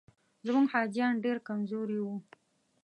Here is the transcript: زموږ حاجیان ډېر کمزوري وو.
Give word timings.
زموږ 0.45 0.65
حاجیان 0.73 1.13
ډېر 1.23 1.37
کمزوري 1.47 1.99
وو. 2.01 2.15